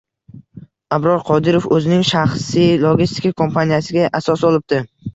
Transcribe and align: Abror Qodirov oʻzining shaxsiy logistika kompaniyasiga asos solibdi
Abror 0.97 1.21
Qodirov 1.27 1.69
oʻzining 1.77 2.03
shaxsiy 2.13 2.67
logistika 2.87 3.37
kompaniyasiga 3.45 4.13
asos 4.23 4.47
solibdi 4.47 4.87